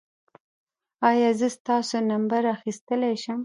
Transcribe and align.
ایا 1.09 1.29
زه 1.39 1.47
ستاسو 1.57 1.97
نمبر 2.11 2.41
اخیستلی 2.55 3.13
شم؟ 3.23 3.39